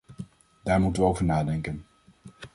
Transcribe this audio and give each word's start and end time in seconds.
Daar 0.63 0.79
moeten 0.81 1.03
we 1.03 1.09
over 1.09 1.25
nadenken. 1.25 1.85